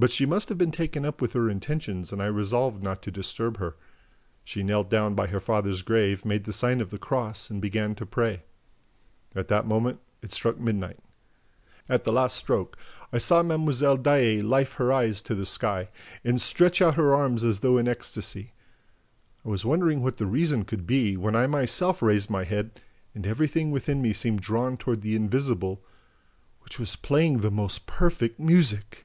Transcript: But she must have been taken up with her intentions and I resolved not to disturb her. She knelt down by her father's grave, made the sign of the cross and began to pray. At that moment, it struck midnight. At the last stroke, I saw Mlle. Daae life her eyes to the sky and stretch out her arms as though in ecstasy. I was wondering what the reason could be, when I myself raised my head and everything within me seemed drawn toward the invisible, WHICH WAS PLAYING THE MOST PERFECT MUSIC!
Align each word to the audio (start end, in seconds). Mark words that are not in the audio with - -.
But 0.00 0.12
she 0.12 0.26
must 0.26 0.48
have 0.48 0.56
been 0.58 0.70
taken 0.70 1.04
up 1.04 1.20
with 1.20 1.32
her 1.32 1.50
intentions 1.50 2.12
and 2.12 2.22
I 2.22 2.26
resolved 2.26 2.84
not 2.84 3.02
to 3.02 3.10
disturb 3.10 3.56
her. 3.56 3.74
She 4.44 4.62
knelt 4.62 4.88
down 4.88 5.16
by 5.16 5.26
her 5.26 5.40
father's 5.40 5.82
grave, 5.82 6.24
made 6.24 6.44
the 6.44 6.52
sign 6.52 6.80
of 6.80 6.90
the 6.90 7.00
cross 7.00 7.50
and 7.50 7.60
began 7.60 7.96
to 7.96 8.06
pray. 8.06 8.44
At 9.34 9.48
that 9.48 9.66
moment, 9.66 9.98
it 10.22 10.32
struck 10.32 10.60
midnight. 10.60 11.00
At 11.88 12.04
the 12.04 12.12
last 12.12 12.36
stroke, 12.36 12.76
I 13.12 13.18
saw 13.18 13.42
Mlle. 13.42 13.96
Daae 13.96 14.40
life 14.40 14.74
her 14.74 14.92
eyes 14.92 15.20
to 15.22 15.34
the 15.34 15.44
sky 15.44 15.88
and 16.22 16.40
stretch 16.40 16.80
out 16.80 16.94
her 16.94 17.12
arms 17.12 17.42
as 17.42 17.58
though 17.58 17.76
in 17.76 17.88
ecstasy. 17.88 18.52
I 19.44 19.48
was 19.48 19.64
wondering 19.64 20.00
what 20.00 20.18
the 20.18 20.26
reason 20.26 20.64
could 20.64 20.86
be, 20.86 21.16
when 21.16 21.34
I 21.34 21.48
myself 21.48 22.02
raised 22.02 22.30
my 22.30 22.44
head 22.44 22.80
and 23.16 23.26
everything 23.26 23.72
within 23.72 24.00
me 24.00 24.12
seemed 24.12 24.42
drawn 24.42 24.76
toward 24.76 25.02
the 25.02 25.16
invisible, 25.16 25.82
WHICH 26.60 26.78
WAS 26.78 26.94
PLAYING 26.94 27.38
THE 27.40 27.50
MOST 27.50 27.88
PERFECT 27.88 28.38
MUSIC! 28.38 29.04